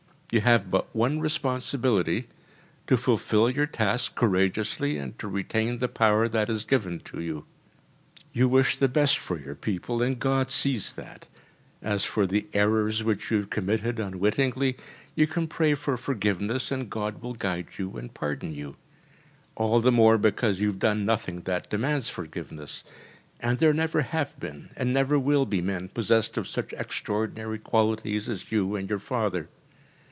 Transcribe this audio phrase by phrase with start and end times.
[0.33, 2.27] You have but one responsibility:
[2.87, 7.43] to fulfil your task courageously and to retain the power that is given to you.
[8.31, 11.27] You wish the best for your people and God sees that.
[11.81, 14.77] As for the errors which you have committed unwittingly,
[15.15, 18.77] you can pray for forgiveness, and God will guide you and pardon you.
[19.55, 22.85] All the more because you have done nothing that demands forgiveness,
[23.41, 28.29] and there never have been and never will be men possessed of such extraordinary qualities
[28.29, 29.49] as you and your father.